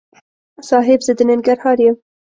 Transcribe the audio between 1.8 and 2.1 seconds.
یم.